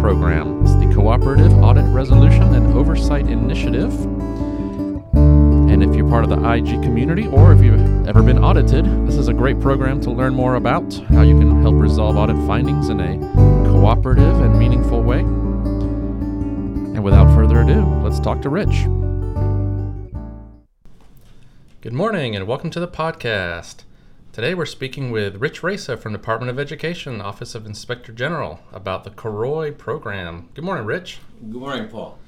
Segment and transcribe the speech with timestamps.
[0.00, 0.62] program.
[0.62, 3.92] It's the Cooperative Audit Resolution and Oversight Initiative.
[5.14, 9.16] And if you're part of the IG community or if you've ever been audited, this
[9.16, 12.88] is a great program to learn more about how you can help resolve audit findings
[12.88, 13.18] in a
[13.64, 15.20] cooperative and meaningful way.
[15.20, 18.84] And without further ado, let's talk to Rich.
[21.80, 23.82] Good morning and welcome to the podcast.
[24.38, 29.02] Today we're speaking with Rich Rasa from Department of Education, Office of Inspector General, about
[29.02, 30.48] the CAROI program.
[30.54, 31.18] Good morning, Rich.
[31.40, 32.20] Good morning, Paul.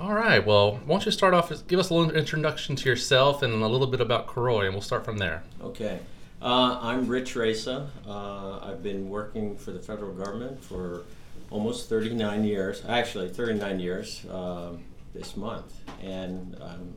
[0.00, 3.42] All right, well, why don't you start off, give us a little introduction to yourself
[3.42, 5.42] and a little bit about CAROI, and we'll start from there.
[5.60, 5.98] Okay.
[6.40, 7.90] Uh, I'm Rich Rasa.
[8.06, 11.02] Uh, I've been working for the federal government for
[11.50, 14.70] almost 39 years, actually 39 years uh,
[15.12, 15.74] this month.
[16.00, 16.94] And um,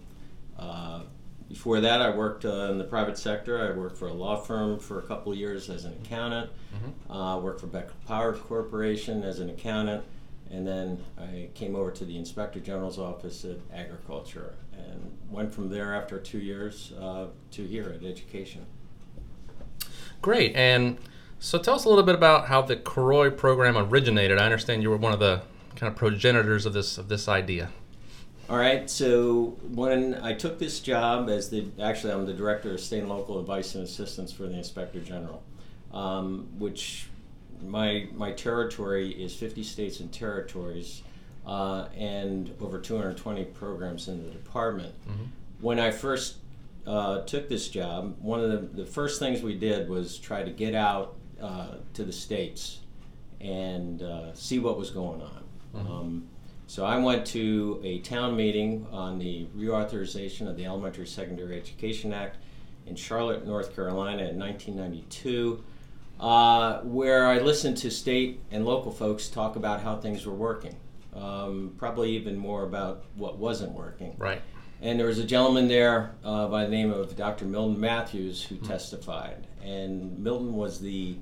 [0.60, 1.02] uh,
[1.50, 3.60] before that, I worked uh, in the private sector.
[3.60, 6.52] I worked for a law firm for a couple of years as an accountant.
[6.74, 7.12] Mm-hmm.
[7.12, 10.04] Uh, worked for Bechtel Power Corporation as an accountant.
[10.52, 15.70] And then I came over to the Inspector General's office at Agriculture and went from
[15.70, 18.66] there after two years uh, to here at Education.
[20.22, 20.56] Great.
[20.56, 20.98] And
[21.40, 24.38] so tell us a little bit about how the CAROI program originated.
[24.38, 25.42] I understand you were one of the
[25.76, 27.70] kind of progenitors of this of this idea.
[28.50, 28.90] All right.
[28.90, 33.10] So when I took this job as the actually I'm the director of state and
[33.10, 35.44] local advice and assistance for the inspector general,
[35.94, 37.06] um, which
[37.64, 41.04] my my territory is 50 states and territories,
[41.46, 44.96] uh, and over 220 programs in the department.
[45.08, 45.26] Mm-hmm.
[45.62, 46.38] When I first
[46.88, 50.50] uh, took this job, one of the, the first things we did was try to
[50.50, 52.80] get out uh, to the states
[53.40, 55.44] and uh, see what was going on.
[55.76, 55.92] Mm-hmm.
[55.92, 56.30] Um,
[56.70, 62.14] so I went to a town meeting on the reauthorization of the Elementary Secondary Education
[62.14, 62.38] Act
[62.86, 65.64] in Charlotte, North Carolina in 1992,
[66.20, 70.76] uh, where I listened to state and local folks talk about how things were working.
[71.16, 74.14] Um, probably even more about what wasn't working.
[74.20, 74.44] Right.
[74.80, 77.46] And there was a gentleman there uh, by the name of Dr.
[77.46, 78.68] Milton Matthews who mm-hmm.
[78.68, 79.48] testified.
[79.64, 81.18] And Milton was the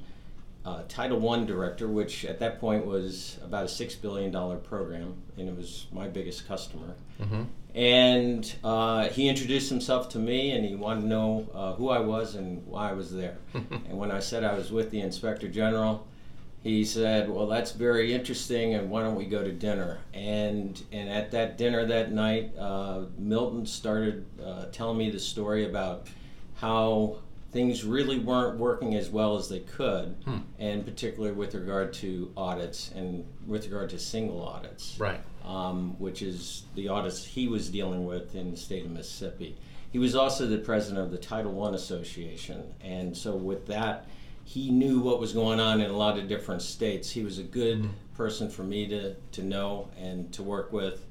[0.68, 5.48] uh, Title I director, which at that point was about a $6 billion program, and
[5.48, 6.94] it was my biggest customer.
[7.22, 7.44] Mm-hmm.
[7.74, 12.00] And uh, he introduced himself to me, and he wanted to know uh, who I
[12.00, 13.38] was and why I was there.
[13.54, 16.06] and when I said I was with the Inspector General,
[16.64, 21.08] he said, "Well, that's very interesting, and why don't we go to dinner?" And and
[21.08, 26.08] at that dinner that night, uh, Milton started uh, telling me the story about
[26.56, 27.20] how
[27.52, 30.38] things really weren't working as well as they could, hmm.
[30.60, 35.22] and particularly with regard to audits and with regard to single audits, right?
[35.46, 39.58] Um, which is the audits he was dealing with in the state of Mississippi.
[39.92, 44.08] He was also the president of the Title I Association, and so with that,
[44.44, 47.10] he knew what was going on in a lot of different states.
[47.10, 47.88] He was a good hmm.
[48.16, 51.06] person for me to, to know and to work with.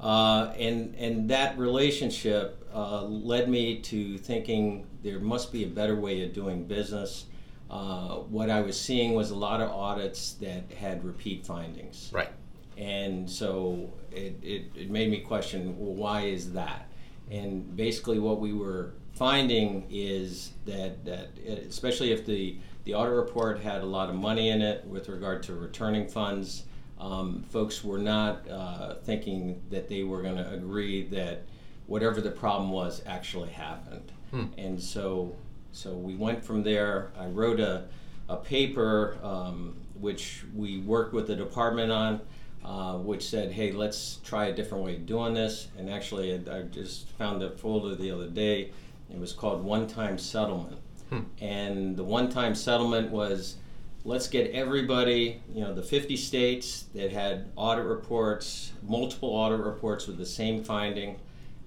[0.00, 5.96] Uh, and and that relationship uh, led me to thinking there must be a better
[5.96, 7.26] way of doing business.
[7.70, 12.10] Uh, what I was seeing was a lot of audits that had repeat findings.
[12.12, 12.30] Right.
[12.76, 16.90] And so it, it, it made me question well, why is that?
[17.30, 21.28] And basically, what we were finding is that, that
[21.68, 25.42] especially if the, the audit report had a lot of money in it with regard
[25.44, 26.64] to returning funds,
[27.00, 31.42] um, folks were not uh, thinking that they were going to agree that
[31.86, 34.12] whatever the problem was actually happened.
[34.30, 34.44] Hmm.
[34.58, 35.34] And so,
[35.72, 37.10] so we went from there.
[37.18, 37.84] I wrote a,
[38.28, 42.20] a paper um, which we worked with the department on,
[42.64, 45.68] uh, which said, hey, let's try a different way of doing this.
[45.78, 48.70] And actually, I, I just found the folder the other day.
[49.10, 50.78] It was called One Time Settlement.
[51.08, 51.20] Hmm.
[51.40, 53.56] And the one time settlement was
[54.04, 60.06] let's get everybody, you know, the 50 states that had audit reports, multiple audit reports
[60.06, 61.18] with the same finding,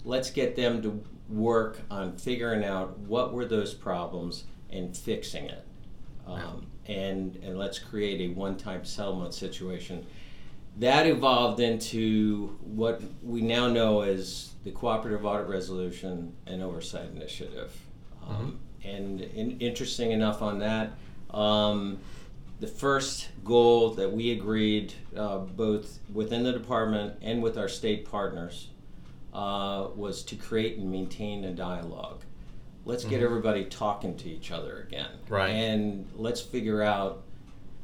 [0.03, 5.65] let's get them to work on figuring out what were those problems and fixing it.
[6.25, 10.05] Um, and, and let's create a one time settlement situation.
[10.77, 17.71] That evolved into what we now know as the Cooperative Audit Resolution and Oversight Initiative.
[18.27, 18.89] Um, mm-hmm.
[18.89, 20.93] and, and, interesting enough on that,
[21.29, 21.99] um,
[22.63, 28.09] the first goal that we agreed, uh, both within the department and with our state
[28.09, 28.69] partners,
[29.33, 32.23] uh, was to create and maintain a dialogue.
[32.85, 33.25] Let's get mm-hmm.
[33.25, 35.09] everybody talking to each other again.
[35.27, 35.49] Right.
[35.49, 37.23] And let's figure out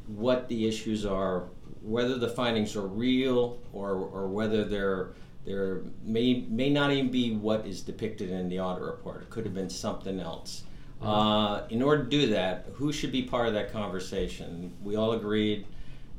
[0.08, 1.50] what the issues are,
[1.82, 5.10] whether the findings are real or, or whether they're
[5.44, 9.24] there may may not even be what is depicted in the audit report.
[9.24, 10.64] It could have been something else.
[11.02, 14.74] Uh, in order to do that, who should be part of that conversation?
[14.84, 15.66] We all agreed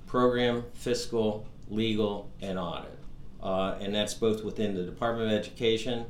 [0.07, 2.99] program, fiscal, legal, and audit.
[3.43, 6.05] Uh, and that's both within the Department of Education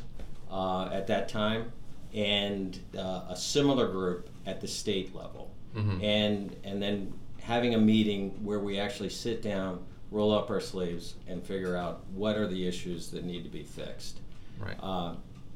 [0.50, 1.72] uh, at that time
[2.14, 5.50] and uh, a similar group at the state level.
[5.76, 6.02] Mhm.
[6.02, 11.14] And, and then having a meeting where we actually sit down, roll up our sleeves,
[11.28, 14.18] and figure out what are the issues that need to be fixed.
[14.58, 14.76] Right.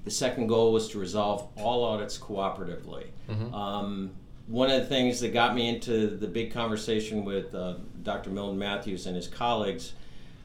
[0.05, 3.06] The second goal was to resolve all audits cooperatively.
[3.29, 3.53] Mhm.
[3.55, 4.11] Um,
[4.47, 8.29] one of the things that got me into the big conversation with uh, Dr.
[8.31, 9.93] Milton Matthews and his colleagues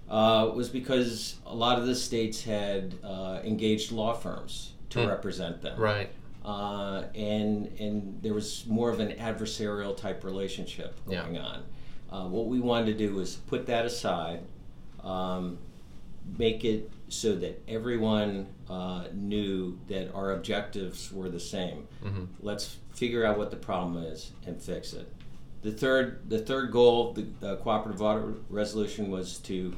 [0.10, 5.08] uh, was because a lot of the states had uh, engaged law firms to Hmm.
[5.10, 5.80] represent them.
[5.80, 6.10] Right.
[6.44, 11.24] Uh, and and there was more of an adversarial type relationship Yeah.
[11.24, 11.64] going on.
[12.10, 14.40] Uh, what we wanted to do was put that aside,
[15.04, 15.58] um,
[16.40, 21.88] make it so that everyone uh, knew that our objectives were the same.
[22.04, 22.28] Mhm.
[22.42, 25.12] Let's figure out what the problem is and fix it.
[25.62, 29.74] The third, the third goal, of the uh, cooperative audit resolution, was to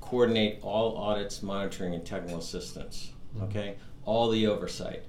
[0.00, 3.10] coordinate all audits, monitoring, and technical assistance.
[3.42, 3.74] Okay,
[4.06, 5.02] all the oversight,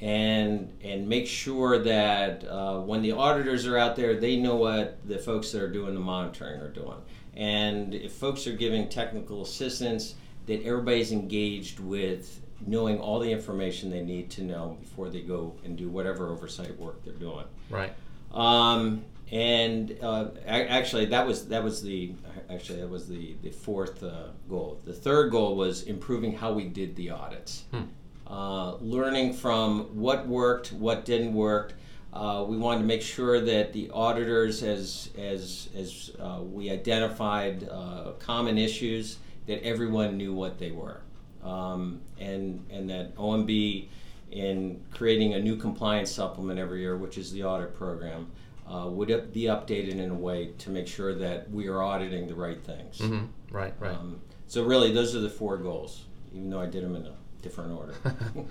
[0.00, 4.98] and and make sure that uh, when the auditors are out there, they know what
[5.08, 6.98] the folks that are doing the monitoring are doing.
[7.34, 10.14] And if folks are giving technical assistance,
[10.46, 15.54] that everybody's engaged with knowing all the information they need to know before they go
[15.64, 17.44] and do whatever oversight work they're doing.
[17.70, 17.92] Right.
[18.32, 22.12] Um, and uh, actually, that was that was the
[22.50, 24.80] actually that was the the fourth uh, goal.
[24.84, 27.82] The third goal was improving how we did the audits, Hmm.
[28.26, 31.74] uh, learning from what worked, what didn't work.
[32.12, 37.66] Uh, we wanted to make sure that the auditors, as as as uh, we identified
[37.70, 39.16] uh, common issues,
[39.46, 41.00] that everyone knew what they were,
[41.42, 43.88] um, and and that OMB
[44.30, 48.30] in creating a new compliance supplement every year, which is the audit program,
[48.66, 52.34] uh, would be updated in a way to make sure that we are auditing the
[52.34, 52.98] right things.
[52.98, 53.74] hmm Right.
[53.78, 53.92] Right.
[53.92, 56.04] Um, so really, those are the four goals,
[56.34, 57.94] even though I did them in a different order.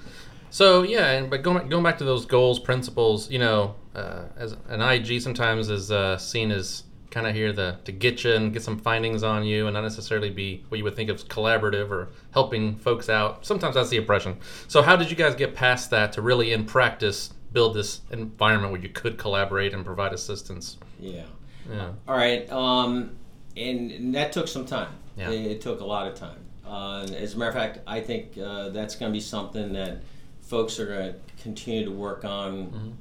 [0.54, 4.58] So yeah, and but going going back to those goals, principles, you know, uh, as
[4.68, 8.52] an IG sometimes is uh, seen as kind of here the to get you and
[8.52, 11.24] get some findings on you, and not necessarily be what you would think of as
[11.24, 13.46] collaborative or helping folks out.
[13.46, 14.38] Sometimes that's the impression.
[14.68, 18.72] So how did you guys get past that to really, in practice, build this environment
[18.72, 20.78] where you could collaborate and provide assistance?
[21.00, 21.24] yeah.
[21.72, 21.92] Yeah.
[22.08, 23.12] All right, um,
[23.56, 24.90] and, and that took some time.
[25.16, 25.30] Yeah.
[25.30, 26.40] It, it took a lot of time.
[26.66, 30.02] Uh, as a matter of fact, I think uh, that's going to be something that
[30.42, 32.96] folks are going to continue to work on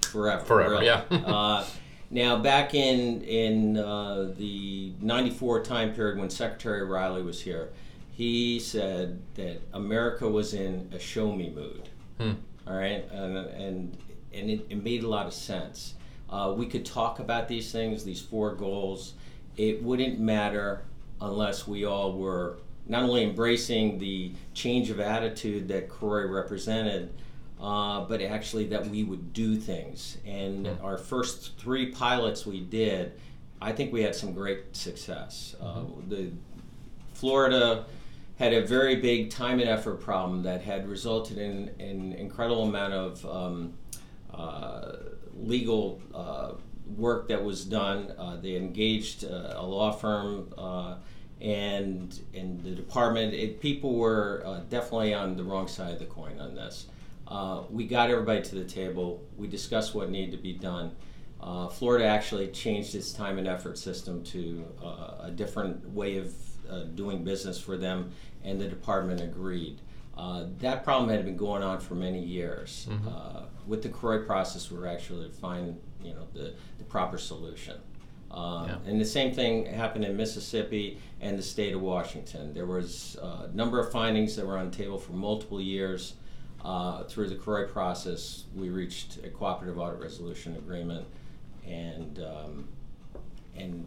[0.00, 0.38] forever.
[0.38, 0.46] Mm-hmm.
[0.46, 0.86] Forever, really.
[0.86, 1.02] yeah.
[1.10, 1.64] uh,
[2.10, 7.70] now, back in in uh, the '94 time period when Secretary Riley was here,
[8.12, 11.88] he said that America was in a show me mood.
[12.18, 12.32] Hmm.
[12.66, 13.98] All right, and and
[14.32, 15.94] and it, it made a lot of sense.
[16.30, 19.14] Uh, we could talk about these things, these four goals.
[19.56, 20.82] It wouldn't matter
[21.20, 27.12] unless we all were not only embracing the change of attitude that CAROI represented,
[27.60, 30.18] uh, but actually that we would do things.
[30.26, 33.12] And our first three pilots we did,
[33.60, 35.56] I think we had some great success.
[35.60, 36.30] Uh, the
[37.14, 37.86] Florida
[38.38, 42.92] had a very big time and effort problem that had resulted in an incredible amount
[42.92, 43.72] of um,
[44.32, 44.96] uh,
[45.36, 46.52] legal uh,
[46.96, 48.12] work that was done.
[48.18, 50.96] Uh, they engaged uh, a law firm uh,
[51.40, 53.34] and and the department.
[53.34, 56.86] It, people were uh, definitely on the wrong side of the coin on this.
[57.26, 59.22] Uh, we got everybody to the table.
[59.36, 60.92] We discussed what needed to be done.
[61.40, 66.34] Uh, Florida actually changed its time and effort system to uh, a different way of
[66.70, 68.10] uh, doing business for them,
[68.42, 69.80] and the department agreed.
[70.16, 72.86] Uh, that problem had been going on for many years.
[73.08, 77.18] Uh, with the CAROI process, we were actually to find you know the, the proper
[77.18, 77.76] solution.
[78.30, 78.76] Uh, Yeah.
[78.86, 82.52] And the same thing happened in Mississippi and the state of Washington.
[82.54, 86.14] There was a number of findings that were on the table for multiple years.
[86.64, 91.06] Uh, through the CAROI process, we reached a cooperative audit resolution agreement,
[91.66, 92.68] and um,
[93.54, 93.86] and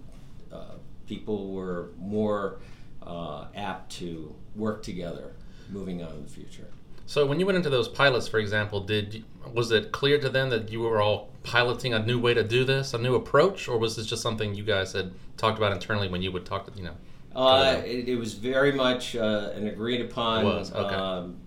[0.53, 0.75] uh,
[1.07, 2.59] people were more
[3.01, 5.33] uh, apt to work together
[5.69, 6.67] moving on in the future.
[7.07, 10.49] So when you went into those pilots, for example, did was it clear to them
[10.49, 13.77] that you were all piloting a new way to do this, a new approach, or
[13.77, 16.77] was this just something you guys had talked about internally when you would talk to
[16.77, 16.95] you know?
[17.33, 20.95] Uh, it, it was very much uh, an agreed upon, Was, okay.
[20.95, 21.37] um,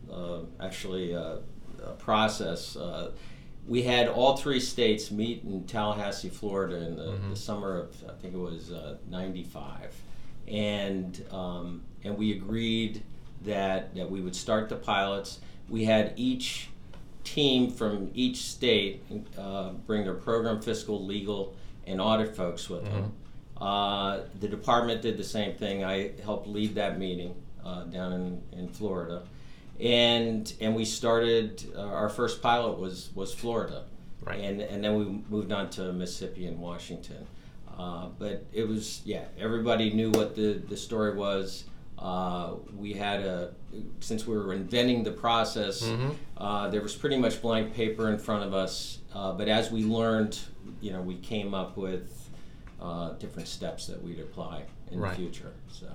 [0.60, 1.36] actually, uh,
[1.82, 2.76] uh, process.
[2.76, 3.10] Uh,
[3.66, 7.30] we had all three states meet in Tallahassee, Florida, in the, Mm-hmm.
[7.30, 9.94] the summer of I think it was uh, '95,
[10.48, 13.02] and um, and we agreed
[13.44, 15.40] that that we would start the pilots.
[15.68, 16.68] We had each
[17.22, 19.02] team from each state
[19.38, 21.54] uh, bring their program, fiscal, legal,
[21.86, 23.12] and audit folks with them.
[23.56, 25.84] Uh, the department did the same thing.
[25.84, 29.22] I helped lead that meeting uh, down in, in Florida,
[29.80, 31.64] and and we started.
[31.76, 33.84] Uh, our first pilot was was Florida,
[34.22, 34.40] Right.
[34.40, 37.26] and and then we moved on to Mississippi and Washington.
[37.78, 41.64] Uh, but it was yeah, everybody knew what the the story was.
[41.98, 43.52] Uh, we had a
[44.00, 46.14] since we were inventing the process, Mhm.
[46.38, 48.98] uh, there was pretty much blank paper in front of us.
[49.14, 50.38] Uh, but as we learned,
[50.80, 52.16] you know, we came up with
[52.80, 55.10] uh, different steps that we'd apply in Right.
[55.10, 55.52] the future.
[55.70, 55.86] So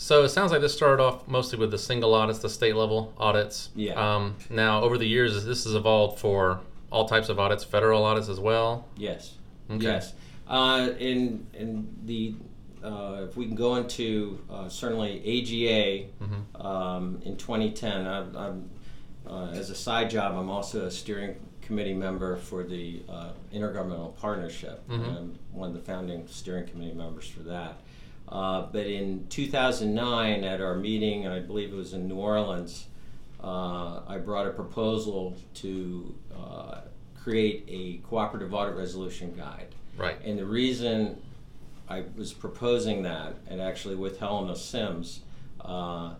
[0.00, 3.12] So it sounds like this started off mostly with the single audits, the state level
[3.18, 3.70] audits.
[3.74, 3.94] Yeah.
[3.94, 6.60] Um, now, over the years, this has evolved for
[6.92, 8.86] all types of audits, federal audits as well.
[8.96, 9.34] yes,
[9.70, 9.82] Okay.
[9.84, 10.14] yes.
[10.46, 12.34] Uh, in in the
[12.82, 16.64] uh, if we can go into uh, certainly AGA Mhm.
[16.64, 18.06] um, in 2010.
[18.06, 18.70] I'm, I'm
[19.28, 24.16] uh, as a side job, I'm also a steering committee member for the uh, Intergovernmental
[24.16, 24.88] Partnership.
[24.88, 25.16] Mhm.
[25.18, 27.80] I'm one of the founding steering committee members for that.
[28.30, 32.86] Uh, but in 2009, at our meeting, I believe it was in New Orleans,
[33.42, 36.80] uh, I brought a proposal to uh,
[37.20, 39.74] create a cooperative audit resolution guide.
[39.96, 40.16] Right.
[40.24, 41.20] And the reason
[41.88, 45.20] I was proposing that, and actually with Helena Sims,
[45.60, 46.14] uh,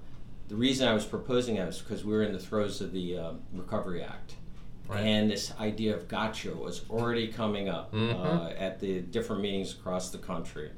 [0.48, 3.18] the reason I was proposing that was because we were in the throes of the
[3.18, 4.34] uh, Recovery Act.
[4.88, 5.00] Right.
[5.00, 8.54] And this idea of gotcha was already coming up uh, Mhm.
[8.58, 10.70] at the different meetings across the country.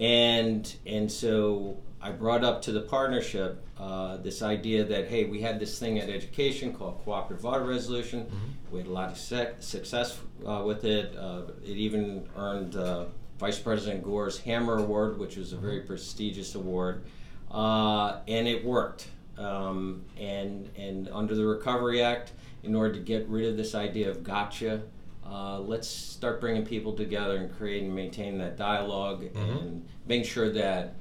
[0.00, 5.42] And, and so I brought up to the partnership uh, this idea that, hey, we
[5.42, 8.26] had this thing at education called Cooperative Audit Resolution.
[8.70, 11.14] We had a lot of sec- success uh, with it.
[11.16, 13.06] Uh, it even earned uh,
[13.38, 17.04] Vice President Gore's Hammer Award, which was a very prestigious award.
[17.50, 19.08] Uh, and it worked.
[19.36, 24.10] Um, and, and under the Recovery Act, in order to get rid of this idea
[24.10, 24.82] of gotcha,
[25.30, 30.50] uh, let's start bringing people together and creating and maintaining that dialog and making sure
[30.50, 30.94] that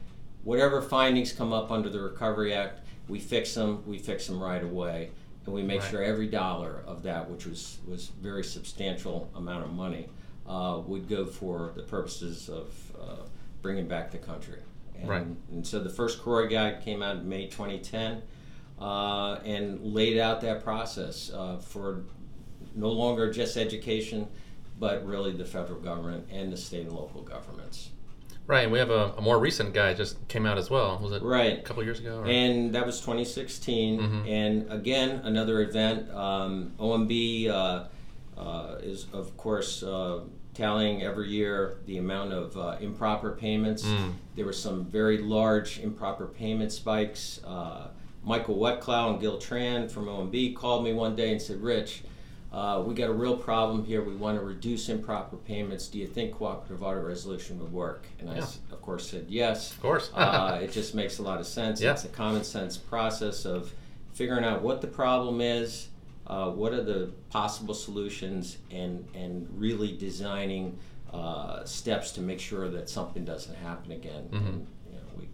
[0.43, 4.63] whatever findings come up under the Recovery Act, we fix them, we fix them right
[4.63, 5.09] away,
[5.45, 5.89] and we make Right.
[5.89, 10.07] sure every dollar of that, which was was very substantial amount of money,
[10.47, 12.71] uh, would go for the purposes of
[13.01, 13.15] uh,
[13.63, 14.59] bringing back the country.
[14.99, 15.25] And, Right.
[15.51, 18.21] and so the first CAROI Guide came out in May 2010
[18.79, 22.03] uh, and laid out that process uh, for
[22.75, 24.27] no longer just education,
[24.79, 27.89] but really the federal government and the state and local governments.
[28.47, 28.63] Right.
[28.63, 30.97] And we have a, a more recent guy just came out as well.
[31.03, 31.59] Was it right.
[31.59, 32.21] a couple years ago?
[32.21, 33.99] or- And that was 2016.
[33.99, 34.27] Mhm.
[34.27, 36.09] And again, another event.
[36.11, 37.83] Um, OMB uh,
[38.39, 40.21] uh, is, of course, uh,
[40.55, 43.83] tallying every year the amount of uh, improper payments.
[43.85, 44.13] Mm.
[44.35, 47.39] There were some very large improper payment spikes.
[47.45, 47.89] Uh,
[48.23, 52.03] Michael Wetklow and Gil Tran from OMB called me one day and said, Rich,
[52.51, 54.01] uh, we got a real problem here.
[54.01, 55.87] We want to reduce improper payments.
[55.87, 58.05] Do you think cooperative audit resolution would work?
[58.19, 58.41] And I, Yeah.
[58.41, 60.09] s- of course, said yes of course.
[60.15, 61.79] uh, it just makes a lot of sense.
[61.81, 61.91] Yeah.
[61.91, 63.71] It's a common sense process of
[64.13, 65.89] figuring out what the problem is,
[66.27, 70.77] uh, what are the possible solutions, and and really designing
[71.13, 74.27] uh, steps to make sure that something doesn't happen again.
[74.31, 74.37] Mhm.
[74.47, 75.27] And, you know, we,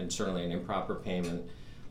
[0.00, 1.42] and certainly an improper payment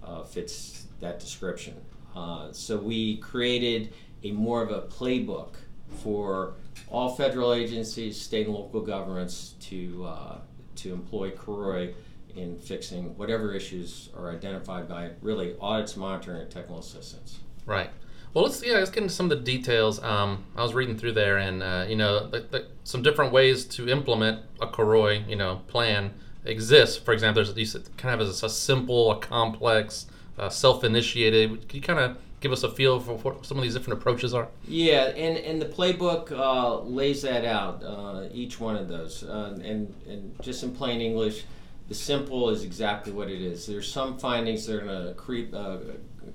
[0.03, 1.75] uh, fits that description.
[2.15, 3.91] Uh, so we created
[4.23, 5.55] a more of a playbook
[6.01, 6.55] for
[6.89, 10.37] all federal agencies, state and local governments to uh,
[10.75, 11.93] to employ CAROI
[12.35, 17.39] in fixing whatever issues are identified by really audits, monitoring, and technical assistance.
[17.65, 17.89] Right.
[18.33, 20.03] Well, let's yeah, let's get into some of the details.
[20.03, 23.63] Um, I was reading through there, and uh, you know, the, the, some different ways
[23.65, 26.97] to implement a CAROI, you know, plan exists.
[26.97, 30.07] For example, there's you kind of as a simple, a complex,
[30.37, 31.69] uh, self-initiated.
[31.69, 34.31] Can you kind of give us a feel for what some of these different approaches
[34.31, 34.47] are?
[34.67, 39.23] Yeah, and, and the playbook uh, lays that out, uh, each one of those.
[39.23, 41.43] Uh, and, and just in plain English,
[41.87, 43.65] the simple is exactly what it is.
[43.65, 45.77] There's some findings that are going to creep, uh,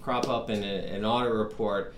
[0.03, 1.95] crop up in a, an audit report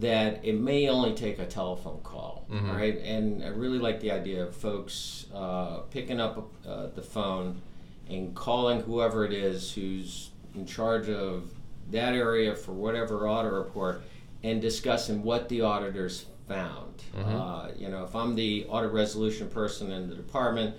[0.00, 2.68] that it may only take a telephone call, Mhm.
[2.68, 2.98] all right?
[2.98, 7.62] And I really like the idea of folks uh, picking up uh, the phone
[8.10, 11.44] and calling whoever it is who's in charge of
[11.90, 14.02] that area for whatever audit report
[14.42, 17.02] and discussing what the auditors found.
[17.16, 17.26] Mhm.
[17.26, 20.74] Uh, you know, if I'm the audit resolution person in the department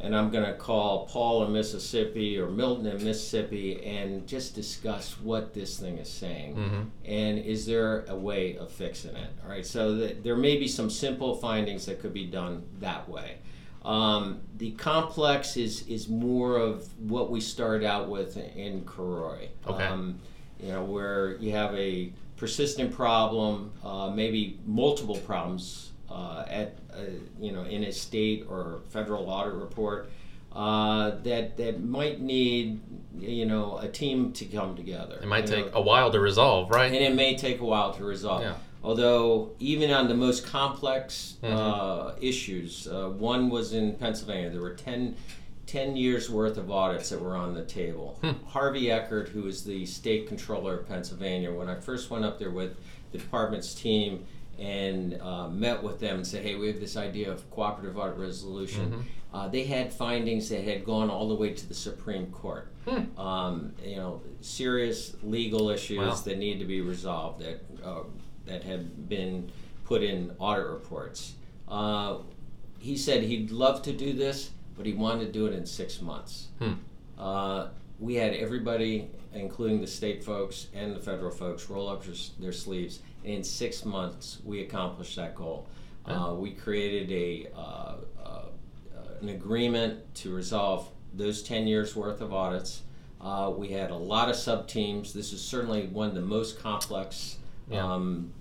[0.00, 5.14] and I'm going to call Paul in Mississippi or Milton in Mississippi and just discuss
[5.20, 6.80] what this thing is saying Mm-hmm.
[7.04, 10.68] and is there a way of fixing it all right so th- there may be
[10.68, 13.38] some simple findings that could be done that way
[13.84, 19.48] um, the complex is is more of what we started out with in CAROI.
[19.66, 19.84] Okay.
[19.84, 20.18] Um,
[20.60, 26.98] you know where you have a persistent problem, uh, maybe multiple problems uh, at uh,
[27.40, 30.10] you know in a state or federal audit report
[30.52, 32.80] uh, that that might need
[33.18, 35.18] you know a team to come together.
[35.22, 36.86] It might take know, a while to resolve, right?
[36.92, 38.42] and it may take a while to resolve.
[38.42, 38.54] Yeah.
[38.82, 41.52] Although even on the most complex Mhm.
[41.52, 44.50] uh, issues, uh, one was in Pennsylvania.
[44.50, 45.16] There were 10,
[45.68, 48.18] 10 years worth of audits that were on the table.
[48.22, 48.30] Hmm.
[48.46, 52.50] Harvey Eckert, who is the state controller of Pennsylvania, when I first went up there
[52.50, 52.74] with
[53.12, 54.24] the department's team
[54.58, 58.16] and uh, met with them and said, "Hey, we have this idea of cooperative audit
[58.16, 59.02] resolution." Mhm.
[59.32, 62.72] Uh, they had findings that had gone all the way to the Supreme Court.
[62.88, 63.20] Hmm.
[63.20, 66.14] Um, you know, serious legal issues Wow.
[66.14, 68.04] that need to be resolved that uh,
[68.46, 69.52] that have been
[69.84, 71.34] put in audit reports.
[71.68, 72.18] Uh,
[72.78, 76.00] he said he'd love to do this, but he wanted to do it in six
[76.00, 76.46] months.
[76.60, 76.74] Hmm.
[77.18, 77.66] Uh,
[77.98, 82.04] we had everybody, including the state folks and the federal folks, roll up
[82.38, 83.00] their, sleeves.
[83.24, 85.66] And in six months, we accomplished that goal.
[86.06, 88.42] Uh, we created a uh, uh,
[89.20, 92.82] an agreement to resolve those 10 years worth of audits.
[93.20, 95.12] Uh, we had a lot of sub teams.
[95.12, 97.84] This is certainly one of the most complex Yeah.
[97.84, 98.32] um,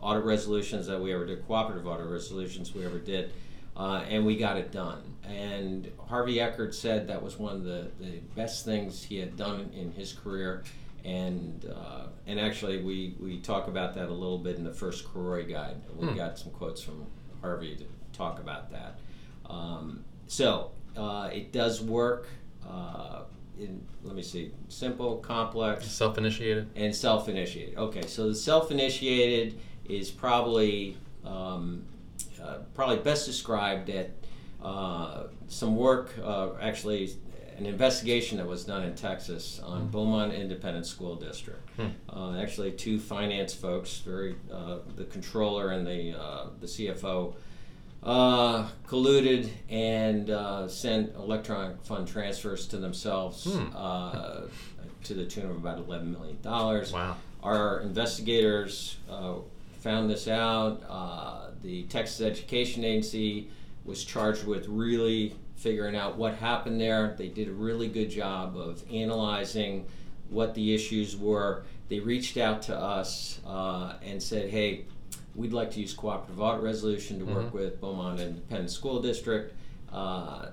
[0.00, 3.32] audit resolutions that we ever did, cooperative audit resolutions we ever did,
[3.76, 5.02] uh, and we got it done.
[5.24, 9.70] And Harvey Eckert said that was one of the, the best things he had done
[9.74, 10.64] in his career.
[11.04, 15.06] And uh, and actually, we, we talk about that a little bit in the first
[15.06, 15.76] CAROI guide.
[15.96, 16.14] We Hmm.
[16.16, 17.06] got some quotes from
[17.40, 18.98] Harvey to talk about that.
[19.48, 22.28] Um, so uh, it does work.
[22.68, 23.22] Uh,
[23.58, 26.68] in let me see, simple, complex, Self-initiated.
[26.76, 27.76] and self-initiated.
[27.78, 31.84] Okay, so the self-initiated is probably um,
[32.42, 34.10] uh, probably best described at
[34.62, 37.10] uh, some work, uh, actually
[37.56, 41.60] an investigation that was done in Texas on Beaumont Independent School District.
[41.76, 41.88] Hmm.
[42.08, 47.34] Uh, actually, two finance folks, very uh, the controller and the uh, the CFO.
[48.02, 53.66] Uh, colluded and uh, sent electronic fund transfers to themselves Hmm.
[53.76, 54.40] uh,
[55.04, 56.92] to the tune of about eleven million dollars.
[56.94, 57.16] Wow.
[57.42, 59.34] Our investigators uh,
[59.80, 60.82] found this out.
[60.88, 63.48] Uh, the Texas Education Agency
[63.84, 67.14] was charged with really figuring out what happened there.
[67.18, 69.86] They did a really good job of analyzing
[70.28, 71.64] what the issues were.
[71.88, 74.84] They reached out to us uh, and said, hey,
[75.34, 77.52] we'd like to use cooperative audit resolution to work Mhm.
[77.52, 79.54] with Beaumont Independent School District.
[79.92, 80.46] Uh,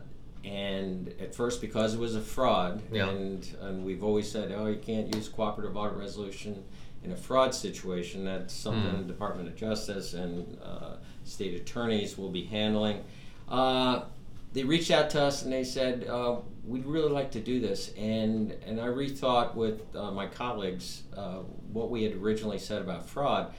[0.44, 3.10] and at first, because it was a fraud, Yeah.
[3.10, 6.64] and, and we've always said, oh, you can't use cooperative audit resolution
[7.08, 8.26] in a fraud situation.
[8.26, 8.98] That's something Mm.
[9.00, 13.02] the Department of Justice and uh, state attorneys will be handling.
[13.48, 14.02] Uh,
[14.54, 17.92] they reached out to us and they said, uh, we'd really like to do this.
[17.98, 21.40] And, and I rethought with uh, my colleagues uh,
[21.72, 23.54] what we had originally said about fraud.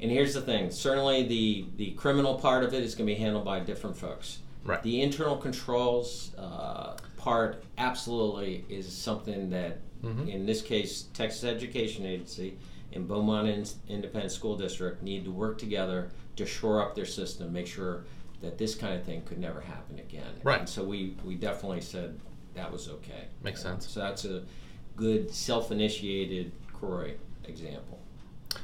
[0.00, 3.20] And here's the thing certainly, the, the criminal part of it is going to be
[3.20, 4.38] handled by different folks.
[4.64, 4.82] Right.
[4.82, 10.28] The internal controls uh, part absolutely is something that, Mhm.
[10.32, 12.56] in this case, Texas Education Agency
[12.92, 17.52] and Beaumont In- Independent School District need to work together to shore up their system,
[17.52, 18.04] make sure
[18.40, 20.32] that this kind of thing could never happen again.
[20.42, 20.60] Right.
[20.60, 22.18] And so we, we definitely said
[22.54, 23.28] that was okay.
[23.42, 23.88] Makes sense.
[23.88, 24.42] So that's a
[24.96, 28.00] good self-initiated CAROI example.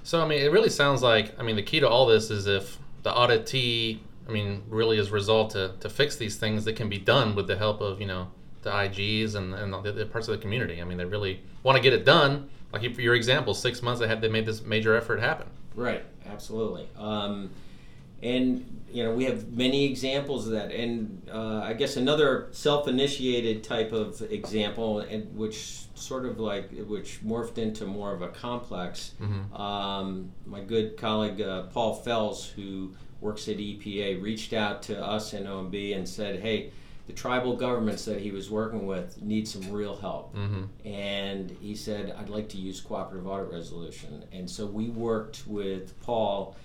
[0.02, 2.46] So I mean, it really sounds like I mean the key to all this is
[2.46, 6.88] if the auditee, I mean, really is resolved to, to fix these things that can
[6.88, 8.28] be done with the help of you know
[8.62, 10.80] the IGs and and the, the parts of the community.
[10.80, 12.50] I mean, they really want to get it done.
[12.82, 15.48] Like your example, six months they had they made this major effort happen.
[15.74, 16.88] Right, absolutely.
[16.96, 17.50] Um,
[18.22, 23.62] and you know we have many examples of that, and uh, I guess another self-initiated
[23.62, 29.12] type of example, and which sort of like which morphed into more of a complex.
[29.20, 29.58] Mhm.
[29.58, 35.34] Um, my good colleague uh, Paul Fells, who works at EPA, reached out to us
[35.34, 36.70] in OMB and said, "Hey."
[37.06, 41.74] The tribal governments that he was working with need some real help hmm and he
[41.74, 44.24] said, I'd like to use cooperative audit resolution.
[44.32, 46.56] And so we worked with Paul,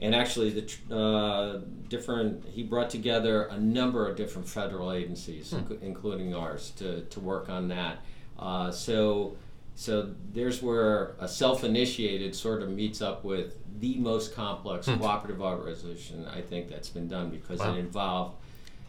[0.00, 5.58] and actually, the uh, different, he brought together a number of different federal agencies, Hmm.
[5.60, 7.98] inc- including ours, to, to work on that.
[8.38, 9.36] Uh, so,
[9.76, 14.96] so there's where a self initiated sort of meets up with the most complex Hmm.
[14.98, 17.74] cooperative audit resolution I think that's been done because Wow.
[17.74, 18.36] it involved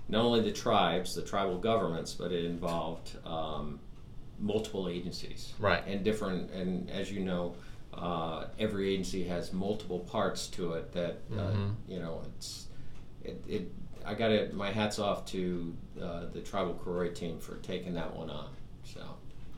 [0.10, 3.80] not only the tribes, the tribal governments, but it involved um,
[4.39, 5.54] multiple agencies.
[5.60, 5.86] Right.
[5.88, 7.56] And different, and as you know,
[7.94, 11.76] uh, every agency has multiple parts to it that, uh, Mhm.
[11.88, 12.68] you know, it's,
[13.24, 13.72] it, it
[14.06, 18.13] I got it, my hat's off to uh, the tribal CAROI team for taking that
[18.13, 18.50] one on.
[18.84, 19.00] So,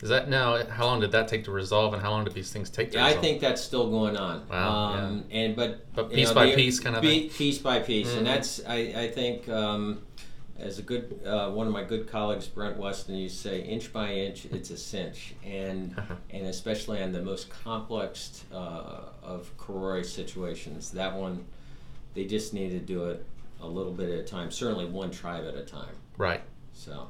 [0.02, 0.64] Is that now?
[0.68, 2.98] How long did that take to resolve, and how long did these things take to
[2.98, 4.48] Yeah, I think that's still going on.
[4.50, 7.30] Wow, Um, And but But piece know, by the- piece kind of thing?
[7.30, 8.18] Piece by piece, Mhm.
[8.20, 10.04] and that's I, I think um,
[10.60, 13.92] as a good uh, one of my good colleagues, Brent Weston, used to say, inch
[13.92, 15.96] by inch, it's a cinch, and
[16.30, 21.46] and especially on the most complex uh, of CAROI situations, that one
[22.14, 23.26] they just need to do it
[23.62, 24.52] a little bit at a time.
[24.52, 25.96] Certainly, one tribe at a time.
[26.18, 26.42] right.
[26.74, 27.08] So.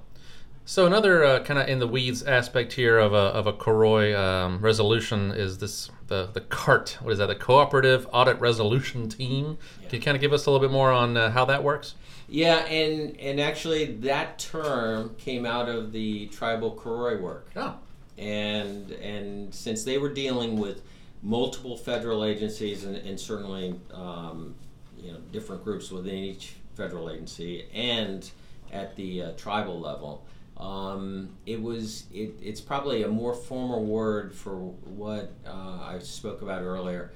[0.68, 4.18] So another uh, kind of in the weeds aspect here of a of a CAROI
[4.18, 6.98] um, resolution is this the the CART.
[7.02, 7.28] What is that?
[7.28, 9.60] The Cooperative Audit Resolution Team.
[9.84, 9.90] Yeah.
[9.90, 11.94] Can you kind of give us a little bit more on uh, how that works?
[12.28, 17.50] Yeah, and and actually that term came out of the tribal CAROI work.
[17.56, 17.76] Oh,
[18.18, 20.82] and and since they were dealing with
[21.22, 24.56] multiple federal agencies and, and certainly um,
[24.98, 28.30] you know different groups within each federal agency and
[28.72, 30.26] at the uh, tribal level,
[30.58, 36.42] um, it was it, it's probably a more formal word for what uh, I spoke
[36.42, 37.12] about earlier,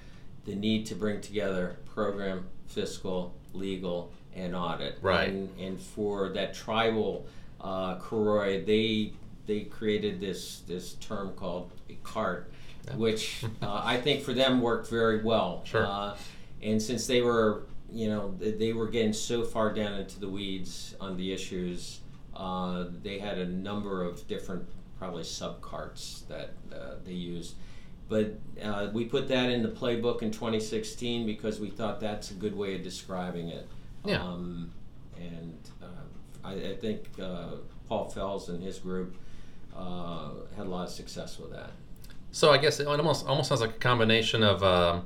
[0.46, 4.98] the need to bring together program, fiscal, legal, and audit.
[5.02, 5.30] Right.
[5.30, 7.26] And, and for that tribal
[7.62, 7.96] uh,
[8.66, 9.14] they
[9.46, 12.52] they created this this term called a cart,
[12.96, 15.64] which uh, I think for them worked very well.
[15.66, 15.86] Sure.
[15.86, 16.16] Uh,
[16.62, 20.30] and since they were you know they- they were getting so far down into the
[20.30, 22.00] weeds on the issues,
[22.36, 24.66] uh, they had a number of different
[24.98, 27.56] probably sub carts that uh, they used.
[28.10, 32.34] But uh, we put that in the playbook in 2016 because we thought that's a
[32.34, 33.68] good way of describing it.
[34.06, 34.22] Yeah.
[34.24, 34.72] Um,
[35.18, 35.86] and uh,
[36.44, 37.56] I, I think uh,
[37.88, 39.16] Paul Fells and his group
[39.76, 41.72] uh, had a lot of success with that.
[42.32, 45.06] So I guess it almost almost sounds like a combination of, um,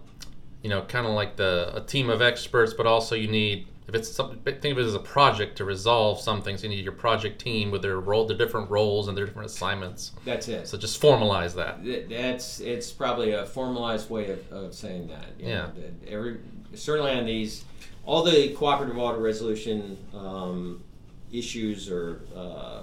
[0.62, 3.96] you know, kind of like the a team of experts, but also you need if
[3.96, 6.58] it's something think of it as a project to resolve something.
[6.58, 9.48] So you need your project team with their role, their different roles and their different
[9.50, 10.12] assignments.
[10.26, 10.68] That's it.
[10.68, 11.84] So just formalize that.
[12.10, 15.26] That's it's probably a formalized way of, of saying that.
[15.40, 15.56] you Yeah.
[15.64, 15.72] know,
[16.08, 16.40] every
[16.76, 17.66] certainly on these
[18.06, 20.84] all the cooperative audit resolution um,
[21.32, 22.82] issues or uh,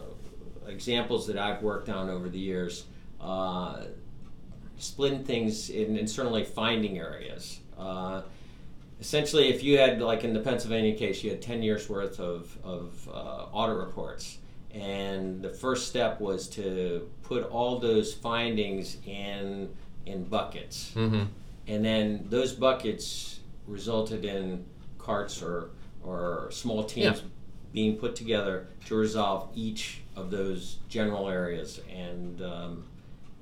[0.66, 2.85] examples that I've worked on over the years,
[3.20, 3.85] uh,
[4.78, 7.61] splitting things in, and certainly finding areas.
[7.78, 8.22] Uh,
[9.00, 12.56] essentially, if you had, like in the Pennsylvania case, you had 10 years worth of,
[12.64, 14.38] of uh, audit reports.
[14.72, 19.68] And the first step was to put all those findings in,
[20.06, 20.92] in buckets.
[20.94, 21.24] Mm-hmm.
[21.66, 24.64] And then those buckets resulted in
[25.03, 25.71] carts or,
[26.05, 27.29] or small teams Yeah.
[27.73, 31.81] being put together to resolve each of those general areas.
[31.91, 32.85] And, um,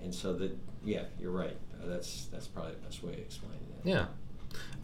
[0.02, 1.56] and so that, yeah, you're right.
[1.82, 3.88] Uh, that's, that's probably the best way to explain that.
[3.88, 4.06] Yeah.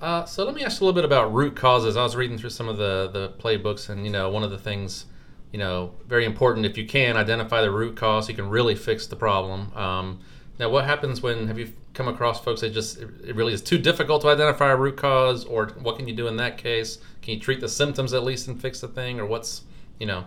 [0.01, 1.97] Uh, so let me ask you a little bit about root causes.
[1.97, 4.59] I was reading through some of the the playbooks, and you know, one of the
[4.59, 5.07] things,
[5.53, 9.07] you know, very important if you can identify the root cause, you can really fix
[9.07, 9.73] the problem.
[9.75, 10.21] Um,
[10.59, 13.79] now, what happens when have you come across folks that just it really is too
[13.79, 16.99] difficult to identify a root cause, or what can you do in that case?
[17.23, 19.62] Can you treat the symptoms at least and fix the thing, or what's,
[19.99, 20.25] you know,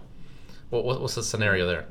[0.70, 1.86] what, what what's the scenario there?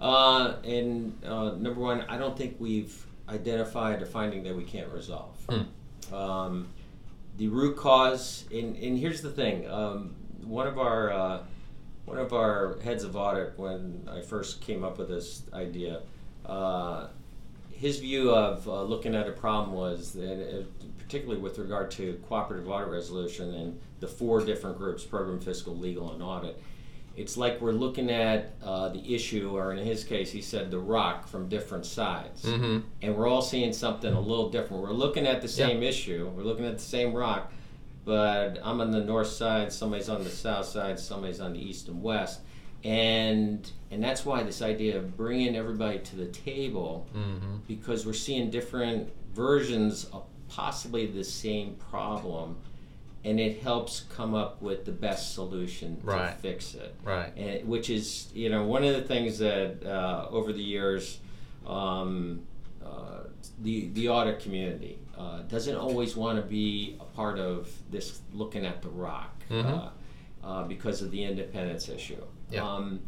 [0.00, 4.88] Uh, and uh, number one, I don't think we've identified a finding that we can't
[4.88, 5.36] resolve.
[5.48, 6.14] Hmm.
[6.14, 6.68] Um,
[7.38, 11.42] the root cause, and, and here's the thing: um, one of our uh,
[12.06, 16.00] one of our heads of audit, when I first came up with this idea,
[16.44, 17.06] uh,
[17.82, 20.62] his view of uh, looking at a problem was that, uh,
[20.98, 26.12] particularly with regard to cooperative audit resolution and the four different groups program, fiscal, legal,
[26.12, 26.62] and audit.
[27.16, 30.78] It's like we're looking at uh, the issue, or in his case, he said the
[30.78, 32.44] rock from different sides.
[32.44, 32.86] Mm-hmm.
[33.02, 34.80] And we're all seeing something a little different.
[34.80, 37.52] We're looking at the same issue, we're looking at the same rock,
[38.04, 41.88] but I'm on the north side, somebody's on the south side, somebody's on the east
[41.88, 42.42] and west.
[42.84, 47.56] And and that's why this idea of bringing everybody to the table Mm-hmm.
[47.68, 52.56] because we're seeing different versions of possibly the same problem
[53.24, 55.96] and it helps come up with the best solution
[56.34, 57.32] to fix it Right.
[57.36, 61.18] and, which is you know one of the things that uh, over the years
[61.66, 62.42] um,
[62.84, 63.20] uh,
[63.62, 68.66] the the audit community uh, doesn't always want to be a part of this looking
[68.66, 69.64] at the rock Mhm.
[69.66, 72.20] uh, uh, because of the independence issue.
[72.52, 72.68] Yeah.
[72.68, 73.00] Um,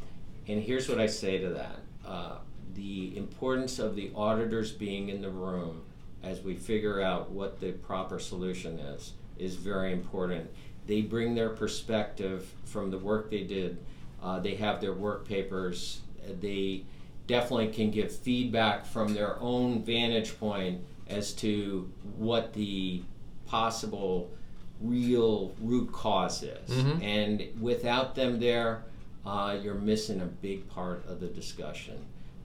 [0.48, 2.38] and here's what I say to that: uh,
[2.74, 5.82] the importance of the auditors being in the room
[6.22, 10.50] as we figure out what the proper solution is is very important.
[10.86, 13.78] They bring their perspective from the work they did.
[14.22, 16.00] Uh, they have their work papers.
[16.40, 16.84] They
[17.26, 23.02] definitely can give feedback from their own vantage point as to what the
[23.46, 24.30] possible
[24.80, 26.70] real root cause is.
[26.70, 27.02] Mhm.
[27.02, 28.84] And without them there,
[29.26, 31.98] uh, you're missing a big part of the discussion.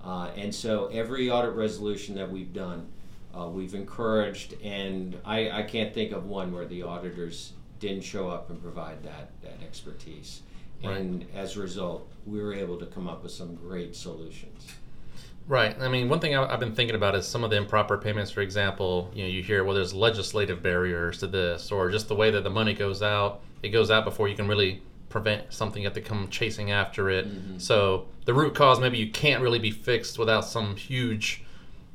[0.03, 2.87] Uh, and so every audit resolution that we've done,
[3.37, 8.29] uh, we've encouraged, and I, I can't think of one where the auditors didn't show
[8.29, 10.41] up and provide that, that expertise.
[10.83, 10.97] Right.
[10.97, 14.67] And as a result, we were able to come up with some great solutions.
[15.47, 15.75] Right.
[15.79, 18.31] I mean, one thing I- I've been thinking about is some of the improper payments.
[18.31, 22.15] For example, you know, you hear well, there's legislative barriers to this, or just the
[22.15, 23.41] way that the money goes out.
[23.63, 27.27] It goes out before you can really prevent something that they come chasing after it.
[27.57, 31.43] So the root cause maybe you can't really be fixed without some huge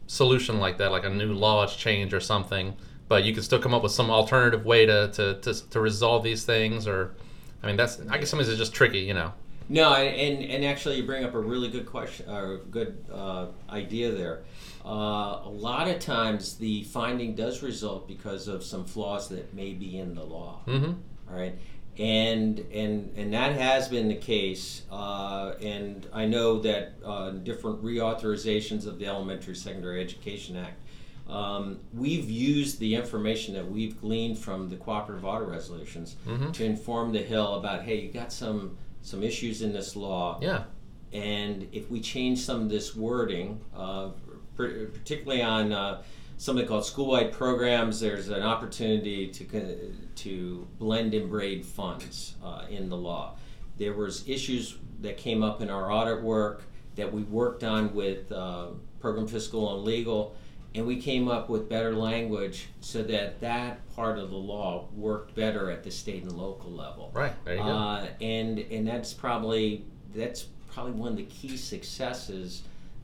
[0.06, 2.74] solution like that, like a new law change or something.
[3.06, 6.24] But you can still come up with some alternative way to to, to, to resolve
[6.24, 6.86] these things.
[6.88, 7.14] Or,
[7.62, 9.32] I mean, that's I guess sometimes it's just tricky, you know.
[9.68, 14.10] No, and, and actually, you bring up a really good question, or good uh, idea
[14.10, 14.42] there.
[14.84, 19.72] Uh, a lot of times, the finding does result because of some flaws that may
[19.72, 20.60] be in the law.
[20.66, 20.92] Mm-hmm.
[21.30, 21.54] All right,
[21.98, 24.82] and and and that has been the case.
[24.90, 30.80] Uh, and I know that uh, different reauthorizations of the Elementary Secondary Education Act.
[31.28, 36.52] Um, we've used the information that we've gleaned from the cooperative audit resolutions Mhm.
[36.52, 40.64] to inform the Hill about, hey, you got some some issues in this law, Yeah.
[41.12, 44.10] and if we change some of this wording, uh,
[44.56, 46.02] particularly on uh,
[46.36, 52.88] something called school-wide programs, there's an opportunity to to blend and braid funds uh, in
[52.88, 53.36] the law.
[53.78, 56.64] There was issues that came up in our audit work
[56.96, 58.68] that we worked on with uh,
[59.00, 60.36] program fiscal and legal,
[60.74, 65.34] and we came up with better language so that that part of the law worked
[65.34, 67.10] better at the state and local level.
[67.12, 67.32] Right.
[67.44, 67.68] There you go.
[67.68, 72.62] Uh, and and that's probably that's probably one of the key successes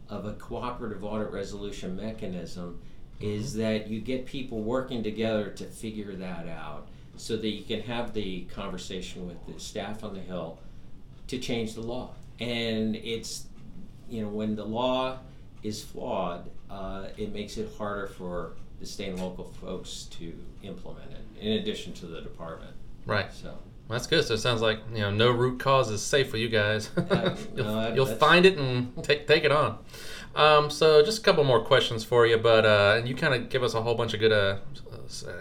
[0.09, 2.81] of a cooperative audit resolution mechanism
[3.21, 7.83] is that you get people working together to figure that out so that you can
[7.83, 10.59] have the conversation with the staff on the hill
[11.27, 13.47] to change the law and it's
[14.09, 15.19] you know when the law
[15.63, 21.11] is flawed uh, it makes it harder for the state and local folks to implement
[21.13, 22.73] it in addition to the department
[23.07, 23.33] right.
[23.33, 23.57] so
[23.89, 24.25] That's good.
[24.25, 26.91] So it sounds like you know no root cause is safe for you guys.
[26.97, 29.79] Uh, you'll no, you'll find it and take take it on.
[30.35, 33.49] Um, so just a couple more questions for you, but uh, and you kind of
[33.49, 34.59] give us a whole bunch of good uh,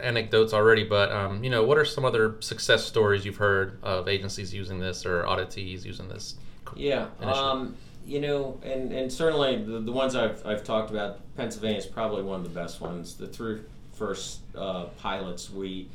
[0.02, 0.84] anecdotes already.
[0.84, 4.80] But um, you know, what are some other success stories you've heard of agencies using
[4.80, 6.36] this or auditees using this?
[6.76, 7.76] Yeah, um,
[8.06, 12.24] you know, and, and certainly the, the ones I've, I've talked about, Pennsylvania is probably
[12.24, 13.16] one of the best ones.
[13.16, 13.62] The three
[13.94, 15.90] first uh, pilots we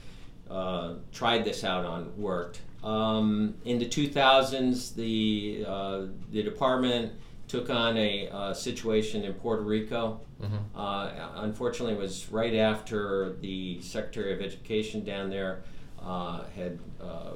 [0.51, 2.61] uh, tried this out on worked.
[2.83, 7.13] Um, in the 2000s, the uh, the department
[7.55, 10.21] took on a uh, situation in Puerto Rico.
[10.43, 10.59] Mhm.
[10.75, 15.63] Uh, unfortunately, it was right after the Secretary of Education down there
[16.03, 17.31] uh, had uh,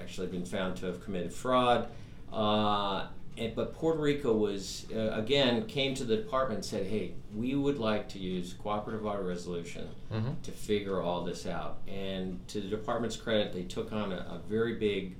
[0.00, 1.88] actually been found to have committed fraud.
[2.32, 3.06] Uh,
[3.38, 7.54] and, but Puerto Rico was, uh, again, came to the department and said, hey, we
[7.56, 10.42] would like to use cooperative audit resolution Mhm.
[10.42, 11.78] to figure all this out.
[11.88, 15.16] And to the department's credit, they took on a, a very big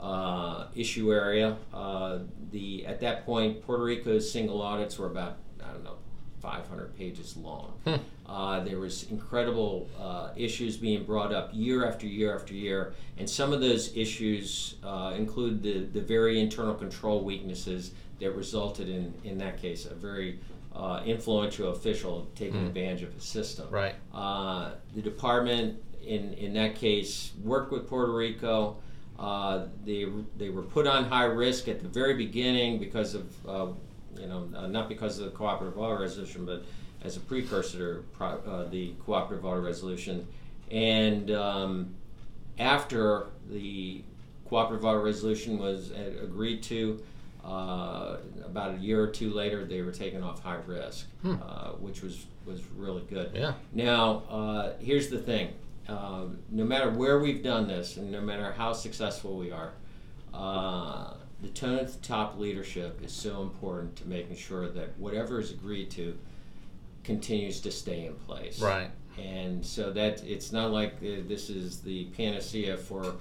[0.00, 1.56] uh, issue area.
[1.72, 2.18] Uh,
[2.50, 5.96] the At that point, Puerto Rico's single audits were about, I don't know,
[6.40, 7.72] 500 pages long.
[7.84, 7.94] Hmm.
[8.26, 13.28] Uh, there was incredible uh, issues being brought up year after year after year, and
[13.28, 19.12] some of those issues uh, include the, the very internal control weaknesses that resulted in,
[19.24, 20.38] in that case, a very
[20.74, 22.66] uh, influential official taking Hmm.
[22.66, 23.66] advantage of the system.
[23.70, 23.94] Right.
[24.12, 28.76] Uh, the department, in, in that case, worked with Puerto Rico.
[29.18, 33.66] Uh, they, they were put on high risk at the very beginning because of, uh,
[34.20, 36.64] you know, uh, not because of the cooperative audit resolution, but
[37.04, 40.26] as a precursor to pro- uh, the cooperative audit resolution.
[40.70, 41.94] And um,
[42.58, 44.02] after the
[44.48, 45.90] cooperative audit resolution was
[46.22, 47.02] agreed to,
[47.44, 51.36] uh, about a year or two later, they were taken off high risk, Hmm.
[51.42, 53.30] uh, which was, was really good.
[53.34, 53.52] Yeah.
[53.72, 55.52] Now, uh, here's the thing.
[55.88, 59.72] Um, no matter where we've done this, and no matter how successful we are,
[60.32, 65.40] uh, the tone at the top leadership is so important to making sure that whatever
[65.40, 66.16] is agreed to
[67.02, 68.60] continues to stay in place.
[68.60, 68.90] Right.
[69.18, 73.14] And so that it's not like uh, this is the panacea for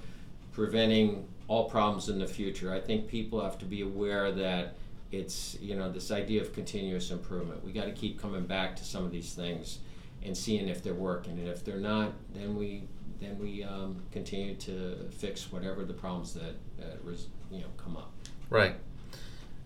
[0.53, 2.73] preventing all problems in the future.
[2.73, 4.75] I think people have to be aware that
[5.11, 7.63] it's you know this idea of continuous improvement.
[7.63, 9.79] We got to keep coming back to some of these things
[10.25, 12.87] and seeing if they're working, and if they're not, then we
[13.19, 17.97] then we um, continue to fix whatever the problems that, that res, you know come
[17.97, 18.11] up.
[18.49, 18.75] Right.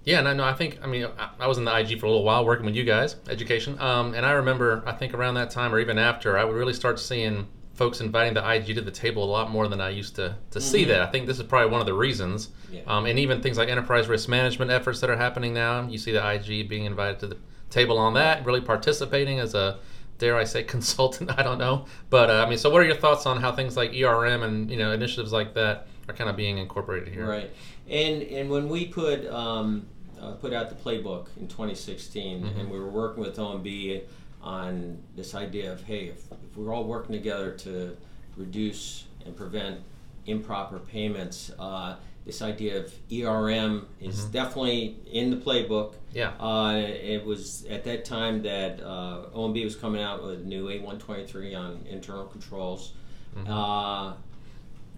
[0.03, 0.43] Yeah, and I know.
[0.45, 2.65] I think I mean I, I was in the IG for a little while working
[2.65, 3.79] with you guys, education.
[3.79, 6.73] Um, and I remember I think around that time or even after, I would really
[6.73, 10.15] start seeing folks inviting the IG to the table a lot more than I used
[10.15, 11.01] to to see that.
[11.01, 12.49] I think this is probably one of the reasons.
[12.71, 12.81] Yeah.
[12.87, 16.11] Um, and even things like enterprise risk management efforts that are happening now, you see
[16.11, 17.37] the IG being invited to the
[17.69, 19.79] table on that, really participating as a
[20.17, 21.31] dare I say consultant.
[21.37, 23.75] I don't know, but uh, I mean, so what are your thoughts on how things
[23.77, 27.27] like ERM and you know initiatives like that are kind of being incorporated here?
[27.27, 27.49] Right,
[27.89, 29.85] and and when we put um,
[30.21, 32.59] uh, put out the playbook in 2016, Mm-hmm.
[32.59, 34.01] and we were working with OMB
[34.41, 37.95] on this idea of hey, if, if we're all working together to
[38.37, 39.79] reduce and prevent
[40.25, 41.95] improper payments, uh,
[42.27, 45.93] this idea of ERM is definitely in the playbook.
[45.93, 46.17] Mm-hmm.
[46.17, 46.31] Yeah.
[46.39, 50.67] Uh, it was at that time that uh, OMB was coming out with a new
[50.67, 52.93] A123 on internal controls.
[53.35, 53.51] Mm-hmm.
[53.51, 54.13] Uh,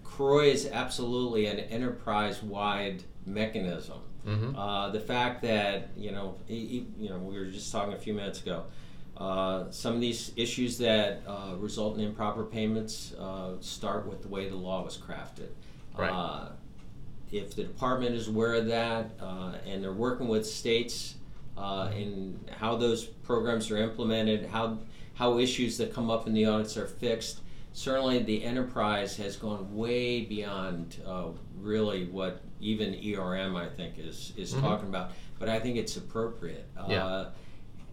[0.04, 4.00] CAROI is absolutely an enterprise-wide mechanism.
[4.26, 4.54] Mhm.
[4.54, 8.12] Uh, the fact that you know, e- you know, we were just talking a few
[8.12, 8.64] minutes ago.
[9.16, 14.28] Uh, some of these issues that uh, result in improper payments uh, start with the
[14.28, 15.48] way the law was crafted.
[15.96, 16.10] Right.
[17.32, 21.14] If the department is aware of that uh, and they're working with states
[21.56, 24.78] uh, in how those programs are implemented, how
[25.14, 27.40] how issues that come up in the audits are fixed,
[27.74, 31.26] certainly the enterprise has gone way beyond uh,
[31.60, 34.60] really what even ERM I think is is Mhm.
[34.62, 35.12] talking about.
[35.38, 36.66] But I think it's appropriate.
[36.88, 37.04] Yeah.
[37.06, 37.30] Uh,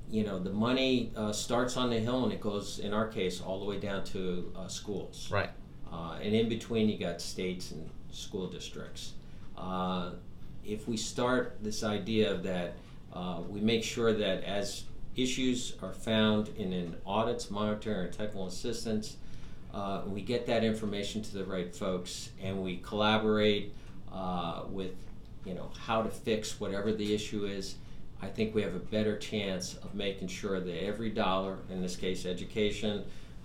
[0.10, 3.42] you know, the money uh, starts on the hill and it goes, in our case,
[3.42, 5.28] all the way down to uh, schools.
[5.30, 5.50] Right.
[5.92, 9.14] Uh, and in between, you got states and school districts.
[9.58, 10.12] Uh,
[10.66, 12.76] if we start this idea that
[13.14, 14.84] uh, we make sure that as
[15.16, 19.18] issues are found in an audits, monitoring, or technical assistance,
[19.74, 23.74] uh, we get that information to the right folks, and we collaborate
[24.14, 24.96] uh, with,
[25.46, 27.76] you know, how to fix whatever the issue is.
[28.22, 31.96] I think we have a better chance of making sure that every dollar, in this
[31.96, 33.04] case, education,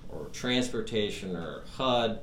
[0.08, 2.20] or transportation, or HUD,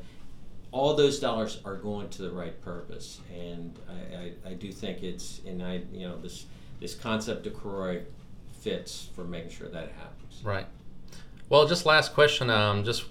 [0.72, 5.04] all those dollars are going to the right purpose, and I, I, I do think
[5.04, 6.46] it's and I you know this
[6.80, 8.04] this concept of CAROI
[8.60, 10.42] fits for making sure that happens.
[10.44, 10.68] Right.
[11.50, 12.50] Well, just last question.
[12.50, 13.06] Um, just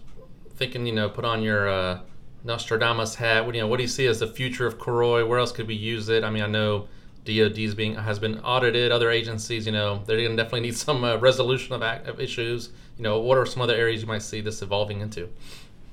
[0.57, 2.01] thinking, you know, put on your uh,
[2.45, 3.45] Nostradamus hat.
[3.45, 3.69] What do you know?
[3.69, 5.27] What do you see as the future of CAROI?
[5.27, 6.23] Where else could we use it?
[6.23, 6.89] I mean, I know
[7.25, 8.93] DoD's being has been audited.
[8.93, 12.71] Other agencies, you know, they're going to definitely need some uh, resolution of, of issues.
[12.97, 15.29] You know, what are some other areas you might see this evolving into?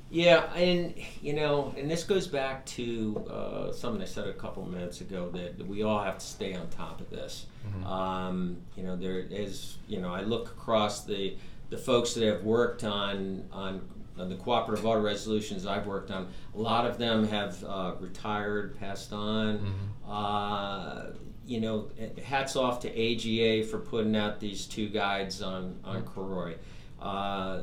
[0.10, 4.64] Yeah, and you know, and this goes back to uh, something I said a couple
[4.64, 7.48] of minutes ago that we all have to stay on top of this.
[7.86, 11.36] Um, you know, there is, you know, I look across the
[11.72, 13.82] the folks that have worked on on,
[14.20, 16.28] on the cooperative audit resolutions I've worked on.
[16.56, 19.60] A lot of them have uh, retired, passed on.
[20.08, 21.08] Uh,
[21.48, 21.90] you know,
[22.24, 26.58] hats off to AGA for putting out these two guides on on CAROI.
[27.02, 27.62] Uh,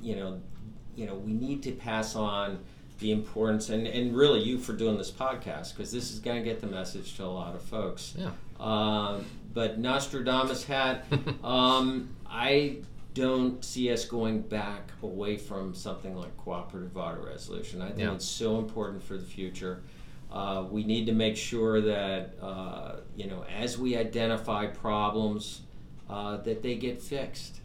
[0.00, 0.40] you know,
[0.98, 2.58] you know, we need to pass on
[2.98, 6.44] the importance, and, and really you for doing this podcast because this is going to
[6.44, 8.14] get the message to a lot of folks.
[8.18, 8.30] Yeah.
[8.58, 11.06] Um, but Nostradamus hat,
[11.44, 12.78] um, I
[13.14, 17.80] don't see us going back away from something like cooperative audit resolution.
[17.82, 18.14] I think Yeah.
[18.14, 19.80] it's so important for the future.
[20.32, 25.60] Uh, we need to make sure that uh, you know as we identify problems,
[26.10, 27.57] uh, that they get fixed.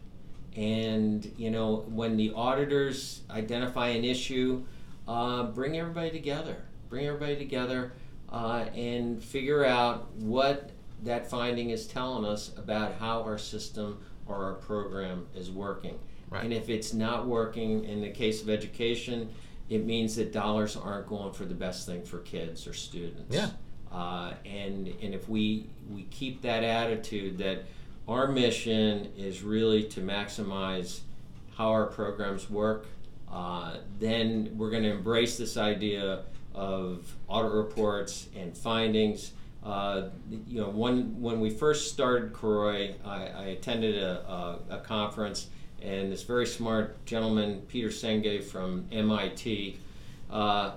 [0.56, 4.64] And you know when the auditors identify an issue,
[5.08, 6.56] uh, bring everybody together.
[6.88, 7.92] Bring everybody together
[8.30, 10.70] uh, and figure out what
[11.02, 15.98] that finding is telling us about how our system or our program is working.
[16.30, 16.44] Right.
[16.44, 19.30] And if it's not working, in the case of education,
[19.68, 23.34] it means that dollars aren't going for the best thing for kids or students.
[23.34, 23.50] Yeah.
[23.92, 27.64] Uh, and and if we we keep that attitude that
[28.08, 31.00] our mission is really to maximize
[31.56, 32.86] how our programs work,
[33.30, 36.22] uh, then we're going to embrace this idea
[36.54, 39.32] of audit reports and findings.
[39.64, 40.08] Uh,
[40.46, 45.48] you know, when when we first started CAROI, I, I attended a, a, a conference,
[45.82, 49.78] and this very smart gentleman, Peter Senge from MIT,
[50.30, 50.72] uh,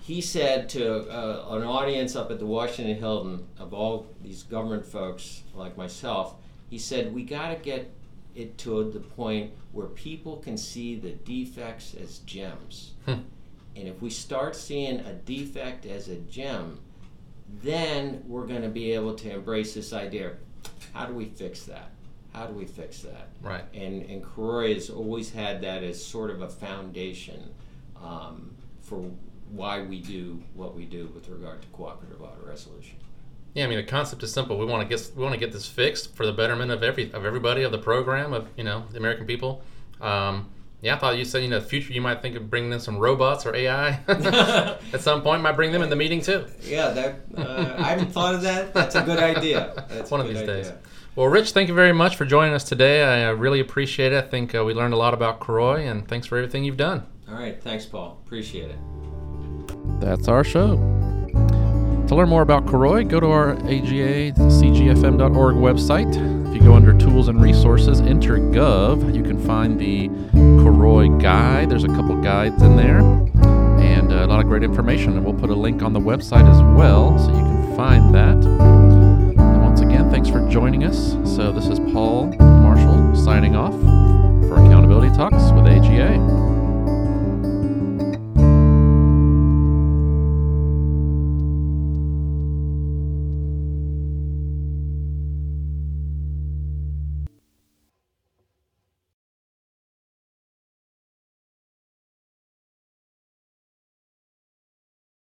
[0.00, 4.84] he said to uh, an audience up at the Washington Hilton of all these government
[4.84, 6.34] folks like myself,
[6.72, 7.92] he said, "We got to get
[8.34, 13.24] it to the point where people can see the defects as gems." Hmm.
[13.76, 16.80] And if we start seeing a defect as a gem,
[17.62, 20.32] then we're going to be able to embrace this idea.
[20.94, 21.90] How do we fix that?
[22.32, 23.28] How do we fix that?
[23.42, 23.64] Right.
[23.74, 27.50] And and CAROI has always had that as sort of a foundation
[28.02, 29.10] um, for
[29.50, 32.96] why we do what we do with regard to cooperative audit resolution.
[33.54, 34.58] Yeah, I mean the concept is simple.
[34.58, 37.12] We want to get we want to get this fixed for the betterment of every
[37.12, 39.62] of everybody of the program of you know the American people.
[40.00, 40.48] Um,
[40.80, 42.80] Yeah, I thought you said you know the future you might think of bringing in
[42.80, 45.42] some robots or AI at some point.
[45.42, 46.46] Might bring them in the meeting too.
[46.62, 48.72] Yeah, that uh, I haven't thought of that.
[48.74, 49.84] That's a good idea.
[49.88, 50.54] That's One of these idea.
[50.64, 50.72] days.
[51.14, 53.02] Well, Rich, thank you very much for joining us today.
[53.04, 54.24] I uh, really appreciate it.
[54.24, 57.06] I think uh, we learned a lot about CAROI, and thanks for everything you've done.
[57.28, 58.18] All right, thanks, Paul.
[58.24, 58.78] Appreciate it.
[60.00, 61.11] That's our show.
[62.08, 66.48] To learn more about CAROI, go to our agacgfm.org website.
[66.48, 71.70] If you go under Tools and Resources, enter Gov, you can find the CAROI guide.
[71.70, 73.00] There's a couple guides in there
[73.80, 75.16] and a lot of great information.
[75.16, 78.36] And we'll put a link on the website as well so you can find that.
[78.44, 81.12] And once again, thanks for joining us.
[81.24, 83.72] So, this is Paul Marshall signing off
[84.48, 85.81] for Accountability Talks with AGA.